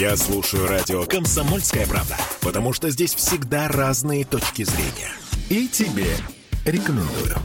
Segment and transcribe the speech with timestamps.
[0.00, 5.12] Я слушаю радио «Комсомольская правда», потому что здесь всегда разные точки зрения.
[5.50, 6.06] И тебе
[6.64, 7.36] рекомендую.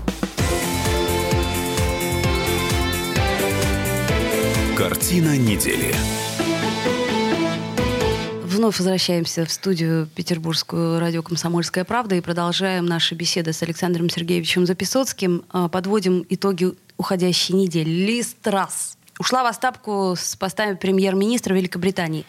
[4.78, 5.94] Картина недели.
[8.46, 14.66] Вновь возвращаемся в студию Петербургскую радио «Комсомольская правда» и продолжаем наши беседы с Александром Сергеевичем
[14.66, 15.44] Записоцким.
[15.50, 17.90] А, подводим итоги уходящей недели.
[17.90, 22.26] Лист раз ушла в отставку с постами премьер-министра Великобритании.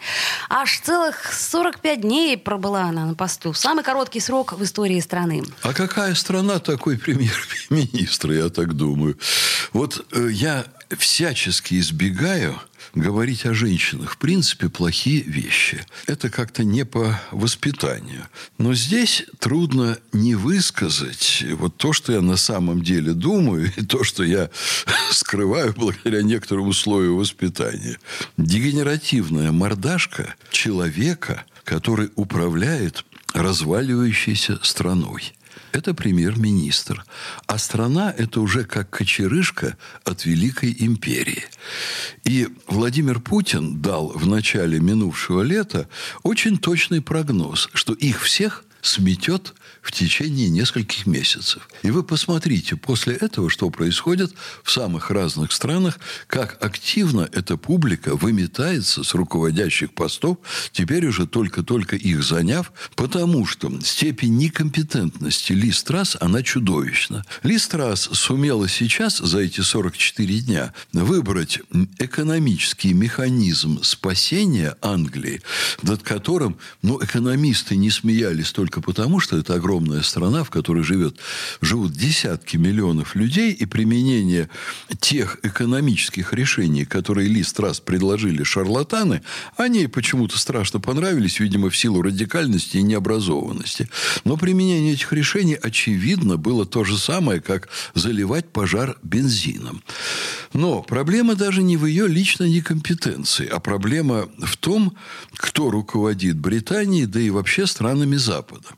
[0.49, 3.53] Аж целых 45 дней пробыла она на посту.
[3.53, 5.43] Самый короткий срок в истории страны.
[5.63, 9.17] А какая страна такой премьер-министр, я так думаю.
[9.73, 12.59] Вот э, я всячески избегаю
[12.95, 15.85] говорить о женщинах, в принципе, плохие вещи.
[16.05, 18.27] Это как-то не по воспитанию.
[18.57, 24.03] Но здесь трудно не высказать вот то, что я на самом деле думаю, и то,
[24.03, 24.49] что я
[25.11, 27.99] скрываю благодаря некоторому слою воспитания.
[28.37, 33.05] Дегенеративная мордашка человека, который управляет
[33.37, 35.33] разваливающейся страной
[35.71, 37.05] это премьер-министр.
[37.45, 41.43] А страна– это уже как кочерышка от Великой империи.
[42.23, 45.87] И Владимир Путин дал в начале минувшего лета
[46.23, 49.53] очень точный прогноз, что их всех сметет
[49.87, 51.69] в течение нескольких месяцев.
[51.81, 55.97] И вы посмотрите после этого, что происходит в самых разных странах,
[56.27, 60.39] как активно эта публика выметается с руководящих постов,
[60.73, 67.23] теперь уже только-только их заняв, потому что степень некомпетентности Ли Страс, она чудовищна.
[67.43, 71.59] Ли Страс сумела сейчас за эти 44 дня выбрать
[71.97, 75.41] экономический механизм спасения Англии,
[75.81, 81.17] над которым ну, экономисты не смеялись только потому, что это огромная страна, в которой живет,
[81.61, 84.49] живут десятки миллионов людей, и применение
[84.99, 89.21] тех экономических решений, которые Ли Страс предложили шарлатаны,
[89.55, 93.89] они почему-то страшно понравились, видимо, в силу радикальности и необразованности.
[94.23, 99.83] Но применение этих решений, очевидно, было то же самое, как заливать пожар бензином.
[100.53, 104.95] Но проблема даже не в ее личной некомпетенции, а проблема в том,
[105.35, 108.69] кто руководит Британией, да и вообще странами Запада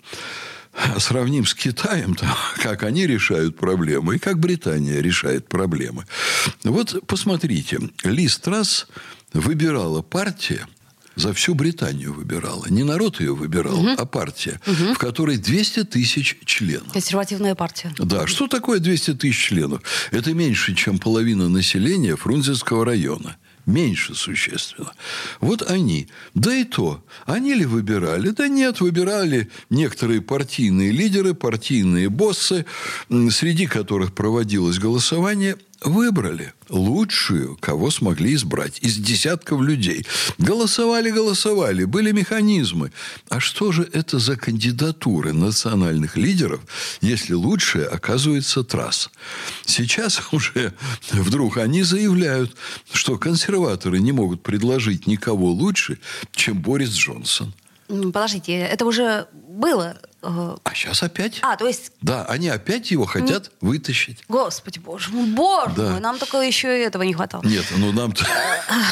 [0.98, 6.06] сравним с Китаем, там, как они решают проблемы и как Британия решает проблемы.
[6.64, 8.88] Вот посмотрите, Ли Страс
[9.34, 10.68] выбирала партия,
[11.16, 12.66] за всю Британию выбирала.
[12.70, 13.90] Не народ ее выбирал, угу.
[13.98, 14.94] а партия, угу.
[14.94, 16.92] в которой 200 тысяч членов.
[16.94, 17.94] Консервативная партия.
[17.98, 18.28] Да.
[18.28, 19.82] Что такое 200 тысяч членов?
[20.12, 23.38] Это меньше, чем половина населения Фрунзенского района
[23.70, 24.92] меньше существенно.
[25.40, 26.08] Вот они.
[26.34, 27.04] Да и то.
[27.26, 28.30] Они ли выбирали?
[28.30, 32.66] Да нет, выбирали некоторые партийные лидеры, партийные боссы,
[33.30, 40.06] среди которых проводилось голосование– выбрали лучшую, кого смогли избрать из десятков людей.
[40.38, 42.92] Голосовали, голосовали, были механизмы.
[43.30, 46.62] А что же это за кандидатуры национальных лидеров,
[47.02, 49.10] если лучшая оказывается Трасс?
[49.66, 50.74] Сейчас уже
[51.12, 52.56] вдруг они заявляют,
[52.92, 56.00] что консерваторы не могут предложить никого лучше,
[56.32, 57.54] чем Борис Джонсон.
[57.88, 61.40] Подождите, это уже было а сейчас опять?
[61.42, 61.92] А, то есть...
[62.02, 63.52] Да, они опять его хотят mm.
[63.62, 64.24] вытащить.
[64.28, 65.92] Господи, боже мой, боже да.
[65.92, 67.44] мой, нам только еще и этого не хватало.
[67.44, 68.14] Нет, ну нам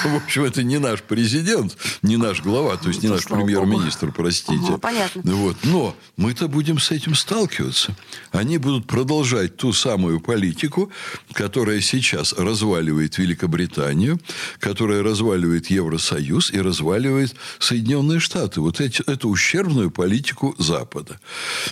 [0.04, 4.78] в общем, это не наш президент, не наш глава, то есть не наш премьер-министр, простите.
[4.78, 5.22] Понятно.
[5.24, 5.58] Вот.
[5.64, 7.96] Но мы-то будем с этим сталкиваться.
[8.32, 10.92] Они будут продолжать ту самую политику,
[11.34, 14.20] которая сейчас разваливает Великобританию,
[14.60, 18.62] которая разваливает Евросоюз и разваливает Соединенные Штаты.
[18.62, 21.17] Вот эти, эту ущербную политику Запада.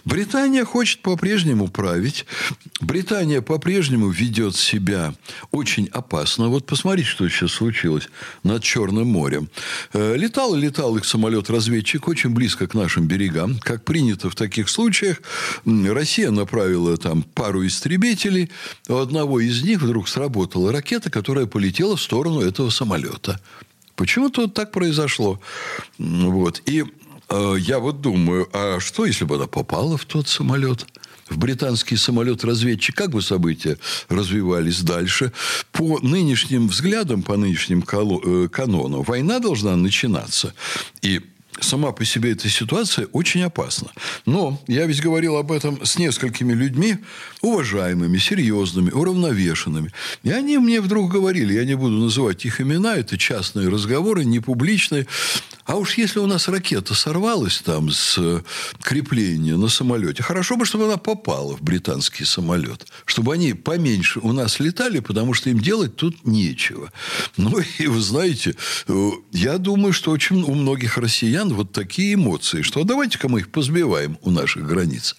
[0.04, 2.26] Британия хочет по-прежнему править.
[2.82, 5.14] Британия по-прежнему ведет себя
[5.52, 6.50] очень опасно.
[6.50, 8.10] Вот посмотрите, что сейчас случилось
[8.44, 9.50] над Черным морем.
[9.94, 13.60] Э, летал и летал их самолет-разведчик очень близко к нашим берегам.
[13.60, 15.22] Как принято в таких случаях,
[15.66, 18.52] Россия направила там пару истребителей.
[18.88, 23.40] У одного из них вдруг сработала ракета, которая полетела в сторону этого самолета.
[23.96, 25.40] Почему-то так произошло.
[25.98, 26.62] Вот.
[26.66, 26.84] И
[27.58, 30.86] я вот думаю, а что, если бы она попала в тот самолет?
[31.30, 33.78] в британский самолет-разведчик, как бы события
[34.10, 35.32] развивались дальше.
[35.72, 40.54] По нынешним взглядам, по нынешним э, канонам, война должна начинаться.
[41.02, 41.22] И
[41.60, 43.90] сама по себе эта ситуация очень опасна.
[44.26, 46.98] Но я ведь говорил об этом с несколькими людьми,
[47.42, 49.92] уважаемыми, серьезными, уравновешенными.
[50.24, 54.40] И они мне вдруг говорили, я не буду называть их имена, это частные разговоры, не
[54.40, 55.08] публичные.
[55.66, 58.42] А уж если у нас ракета сорвалась там с э,
[58.82, 62.86] крепления на самолете, хорошо бы, чтобы она попала в британский самолет.
[63.06, 66.92] Чтобы они поменьше у нас летали, потому что им делать тут нечего.
[67.38, 68.56] Ну, и вы знаете,
[68.88, 73.50] э, я думаю, что очень у многих россиян вот такие эмоции, что давайте-ка мы их
[73.52, 75.16] позбиваем у наших границ.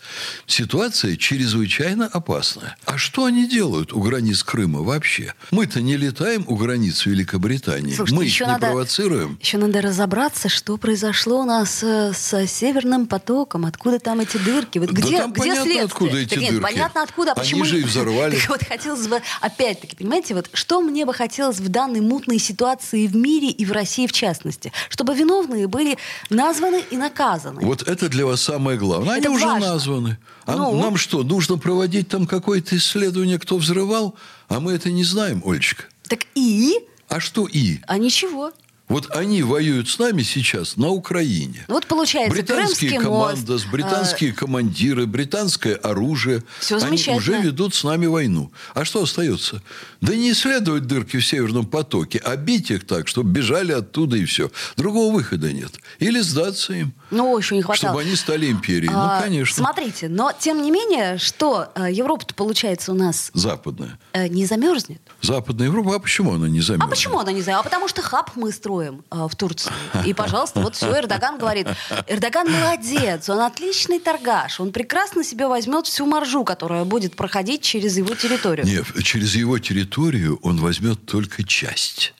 [0.46, 2.76] Ситуация чрезвычайно опасная.
[2.84, 5.34] А что они делают у границ Крыма вообще?
[5.50, 7.94] Мы-то не летаем у границ Великобритании.
[7.94, 9.38] Слушайте, мы их не надо- провоцируем.
[9.42, 14.78] Еще надо разобраться, что произошло у нас э, с Северным потоком, откуда там эти дырки.
[14.78, 15.84] Вот Да где, там где понятно, следствие?
[15.84, 16.62] откуда эти Так нет, дырки.
[16.62, 17.64] понятно откуда, а Они почему...
[17.64, 18.36] же и взорвали.
[18.40, 23.06] Так вот хотелось бы, опять-таки, понимаете, вот что мне бы хотелось в данной мутной ситуации
[23.06, 24.72] в мире и в России в частности?
[24.90, 25.98] Чтобы виновные были
[26.30, 27.64] названы и наказаны.
[27.64, 29.14] Вот это для вас самое главное.
[29.14, 29.68] Они Это уже важно.
[29.72, 30.18] названы.
[30.44, 30.80] А Ну?
[30.80, 34.14] нам что, нужно проводить там какое-то исследование, кто взрывал?
[34.48, 35.84] А мы это не знаем, Олечка.
[36.08, 36.78] Так и...
[37.08, 37.80] А что и?
[37.86, 38.52] А ничего.
[38.88, 41.64] Вот они воюют с нами сейчас на Украине.
[41.66, 46.44] Ну вот получается, Британские Крымский мост, командос, э, британские командиры, британское оружие.
[46.60, 48.52] Всё Они уже ведут с нами войну.
[48.74, 49.60] А что остается?
[50.00, 54.24] Да не исследовать дырки в Северном потоке, а бить их так, чтобы бежали оттуда и
[54.24, 54.52] все.
[54.76, 55.72] Другого выхода нет.
[55.98, 57.90] Или сдаться им, Ну, еще не хватало.
[57.92, 58.92] чтобы они стали империей.
[58.94, 59.56] А, ну, конечно.
[59.64, 63.98] Смотрите, но тем не менее, что э, Европа-то, получается, у нас Западная.
[64.12, 65.00] э, не замерзнет.
[65.22, 66.86] Западная Европа, а почему она не замерзла?
[66.86, 67.58] А почему она не знаю?
[67.58, 69.72] А потому что хаб мы строим э, в Турции.
[70.04, 71.68] И, пожалуйста, вот все, Эрдоган говорит.
[72.06, 77.96] Эрдоган молодец, он отличный торгаш, он прекрасно себе возьмет всю маржу, которая будет проходить через
[77.96, 78.66] его территорию.
[78.66, 82.14] Нет, через его территорию он возьмет только часть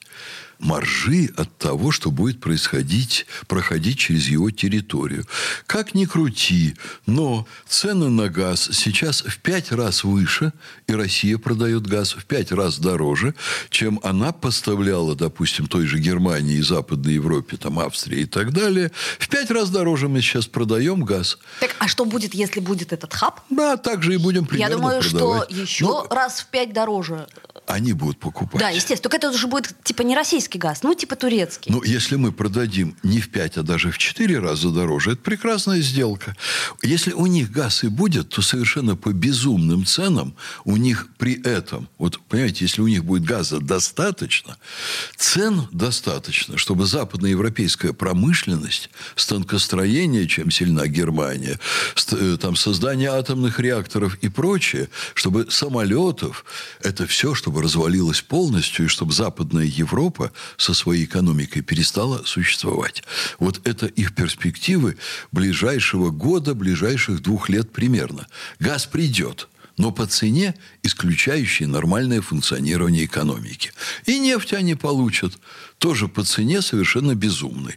[0.59, 5.25] маржи от того, что будет происходить, проходить через его территорию.
[5.67, 6.77] Как ни крути,
[7.07, 10.53] но цены на газ сейчас в пять раз выше,
[10.87, 13.35] и Россия продает газ в пять раз дороже,
[13.71, 18.91] чем она поставляла, допустим, той же Германии и Западной Европе, там Австрии и так далее.
[19.19, 21.39] В пять раз дороже мы сейчас продаем газ.
[21.61, 23.41] Так, а что будет, если будет этот хаб?
[23.51, 25.51] Да, также и будем примерно Я думаю, продавать.
[25.51, 27.27] что еще Ну, раз в пять дороже.
[27.67, 28.61] Они будут покупать.
[28.61, 29.03] Да, естественно.
[29.03, 31.73] Только это уже будет типа не российский газ, ну типа турецкий.
[31.73, 35.81] Ну, если мы продадим не в 5, а даже в 4 раза дороже, это прекрасная
[35.81, 36.37] сделка.
[36.83, 41.89] Если у них газ и будет, то совершенно по безумным ценам у них при этом,
[41.99, 44.57] вот понимаете, если у них будет газа достаточно,
[45.17, 51.59] цен достаточно, чтобы западноевропейская промышленность, станкостроение, чем сильна Германия,
[52.13, 56.45] э, там создание атомных реакторов и прочее, чтобы самолетов,
[56.81, 63.03] это все, чтобы развалилось полностью, и чтобы Западная Европа со своей экономикой перестала существовать.
[63.39, 64.97] Вот это их перспективы
[65.33, 68.27] ближайшего года, ближайших двух лет примерно.
[68.59, 73.73] Газ придет, но по цене, исключающей нормальное функционирование экономики.
[74.07, 75.39] И нефть они получат
[75.79, 77.77] тоже по цене совершенно безумной.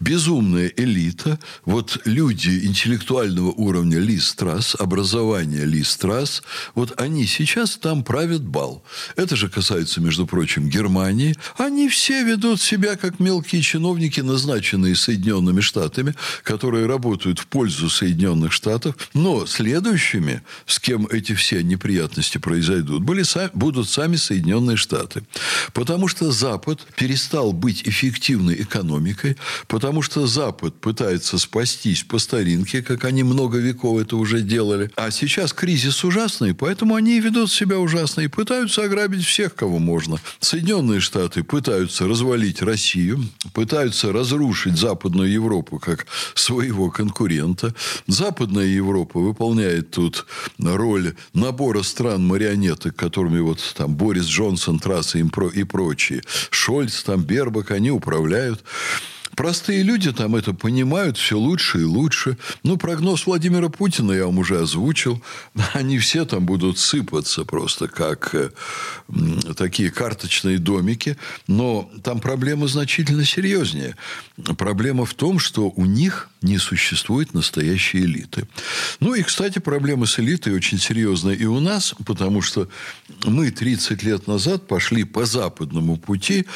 [0.00, 6.42] Безумная элита, вот люди интеллектуального уровня Ли Страс, образования Ли Страс,
[6.74, 8.82] вот они сейчас там правят бал.
[9.14, 11.36] Это же касается, между прочим, Германии.
[11.56, 18.52] Они все ведут себя как мелкие чиновники, назначенные Соединенными Штатами, которые работают в пользу Соединенных
[18.52, 18.96] Штатов.
[19.14, 25.22] Но следующими, с кем эти все неприятности произойдут, были, будут сами Соединенные Штаты.
[25.72, 29.36] Потому что Запад перестал быть эффективной экономикой,
[29.68, 34.90] потому что Запад пытается спастись по старинке, как они много веков это уже делали.
[34.96, 40.18] А сейчас кризис ужасный, поэтому они ведут себя ужасно и пытаются ограбить всех, кого можно.
[40.40, 47.74] Соединенные Штаты пытаются развалить Россию, пытаются разрушить Западную Европу как своего конкурента.
[48.06, 50.26] Западная Европа выполняет тут
[50.58, 57.90] роль набора стран-марионеток, которыми вот там Борис Джонсон, Трасса и прочие, Шольц, там Бербак, они
[57.90, 58.64] управляют.
[59.36, 62.38] Простые люди там это понимают все лучше и лучше.
[62.62, 65.22] Ну, прогноз Владимира Путина я вам уже озвучил.
[65.74, 68.50] Они все там будут сыпаться просто как э,
[69.54, 71.18] такие карточные домики.
[71.48, 73.94] Но там проблема значительно серьезнее.
[74.56, 78.48] Проблема в том, что у них не существует настоящей элиты.
[79.00, 82.68] Ну и, кстати, проблема с элитой очень серьезная и у нас, потому что
[83.24, 86.46] мы 30 лет назад пошли по западному пути,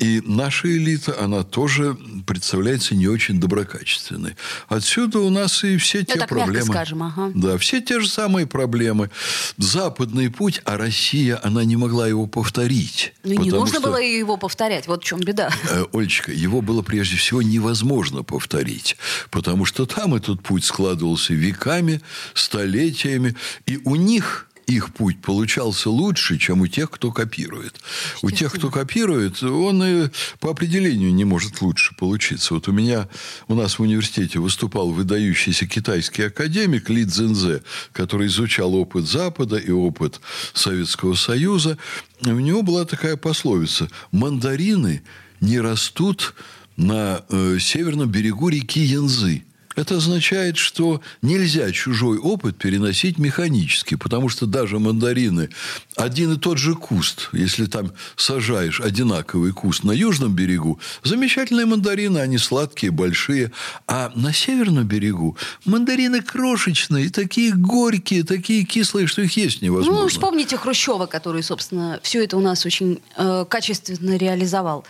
[0.00, 4.34] и наша элита, она тоже представляется не очень доброкачественной.
[4.68, 6.66] Отсюда у нас и все те Ну, так проблемы.
[6.66, 7.30] скажем, ага.
[7.34, 9.10] Да, все те же самые проблемы.
[9.58, 13.12] Западный путь, а Россия, она не могла его повторить.
[13.24, 14.86] Ну, не нужно что- было его повторять.
[14.86, 15.50] Вот в чем беда.
[15.70, 18.96] Э, Олечка, его было прежде всего невозможно повторить,
[19.30, 22.00] потому что там этот путь складывался веками,
[22.34, 27.80] столетиями, и у них их путь получался лучше, чем у тех, кто копирует.
[28.22, 30.08] У тех, кто копирует, он и
[30.38, 32.54] по определению не может лучше получиться.
[32.54, 33.08] Вот у меня,
[33.48, 37.62] у нас в университете выступал выдающийся китайский академик Ли Цзинзе,
[37.92, 40.20] который изучал опыт Запада и опыт
[40.54, 41.76] Советского Союза.
[42.24, 45.02] У него была такая пословица «Мандарины
[45.40, 46.34] не растут
[46.76, 49.44] на э, северном берегу реки Янзы».
[49.80, 55.48] Это означает, что нельзя чужой опыт переносить механически, потому что даже мандарины,
[55.96, 62.18] один и тот же куст, если там сажаешь одинаковый куст на южном берегу, замечательные мандарины,
[62.18, 63.52] они сладкие, большие,
[63.86, 70.02] а на северном берегу мандарины крошечные, такие горькие, такие кислые, что их есть невозможно.
[70.02, 74.84] Ну, вспомните Хрущева, который, собственно, все это у нас очень э, качественно реализовал.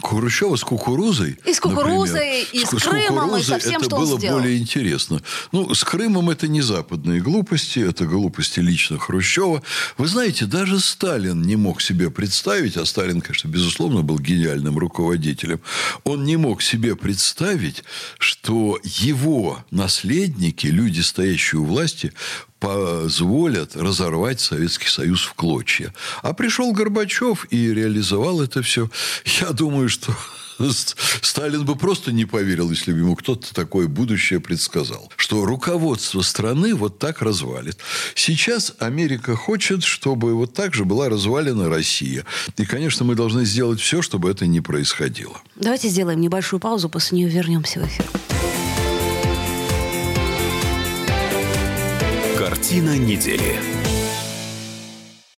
[0.00, 1.38] Хрущева с кукурузой.
[1.44, 4.38] И с кукурузой, например, и с, с Крымом, и со всем, это что было сделал.
[4.38, 5.22] более интересно.
[5.52, 9.62] Ну, с Крымом это не западные глупости, это глупости лично Хрущева.
[9.98, 15.60] Вы знаете, даже Сталин не мог себе представить, а Сталин, конечно, безусловно, был гениальным руководителем,
[16.04, 17.84] он не мог себе представить,
[18.18, 22.12] что его наследники, люди, стоящие у власти,
[22.62, 25.92] позволят разорвать Советский Союз в клочья.
[26.22, 28.88] А пришел Горбачев и реализовал это все.
[29.40, 30.14] Я думаю, что
[31.22, 35.10] Сталин бы просто не поверил, если бы ему кто-то такое будущее предсказал.
[35.16, 37.78] Что руководство страны вот так развалит.
[38.14, 42.24] Сейчас Америка хочет, чтобы вот так же была развалена Россия.
[42.58, 45.40] И, конечно, мы должны сделать все, чтобы это не происходило.
[45.56, 48.06] Давайте сделаем небольшую паузу, после нее вернемся в эфир.
[52.62, 53.81] Картина недели.